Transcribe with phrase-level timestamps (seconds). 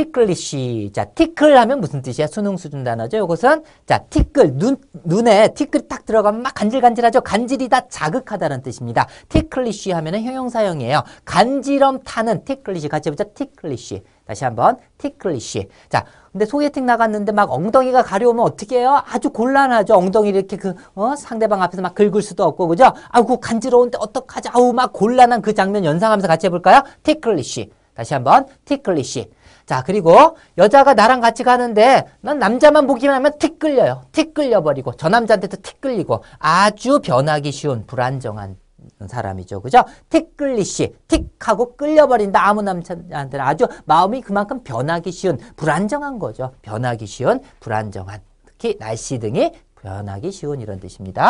[0.00, 0.92] Ticklish.
[0.94, 2.26] 자, tickle 하면 무슨 뜻이야?
[2.26, 3.18] 수능 수준 단어죠.
[3.18, 7.20] 이것은 자, 티끌 눈 눈에 티끌 딱 들어가면 막 간질간질하죠.
[7.20, 9.06] 간질이다 자극하다는 뜻입니다.
[9.28, 11.02] Ticklish 하면은 형용사형이에요.
[11.26, 13.24] 간지럼 타는 ticklish 같이 해보자.
[13.34, 14.02] Ticklish.
[14.26, 15.68] 다시 한번 ticklish.
[15.90, 19.02] 자, 근데 소개팅 나갔는데 막 엉덩이가 가려우면 어떻게 해요?
[19.06, 19.94] 아주 곤란하죠.
[19.94, 21.14] 엉덩이를 이렇게 그 어?
[21.16, 22.92] 상대방 앞에서 막 긁을 수도 없고 그죠?
[23.10, 24.48] 아이고 간지러운데 어떡하지?
[24.52, 26.84] 아우 막 곤란한 그 장면 연상하면서 같이 해볼까요?
[27.02, 27.70] Ticklish.
[28.00, 29.30] 다시 한번 티클리시.
[29.66, 34.04] 자 그리고 여자가 나랑 같이 가는데 난 남자만 보기만 하면 틱 끌려요.
[34.10, 38.56] 틱 끌려버리고 저 남자한테도 틱 끌리고 아주 변하기 쉬운 불안정한
[39.06, 39.60] 사람이죠.
[39.60, 39.84] 그죠?
[40.08, 40.94] 틱 끌리시.
[41.08, 42.42] 틱하고 끌려버린다.
[42.42, 46.52] 아무 남자한테는 아주 마음이 그만큼 변하기 쉬운 불안정한 거죠.
[46.62, 51.28] 변하기 쉬운 불안정한 특히 날씨 등이 변하기 쉬운 이런 뜻입니다.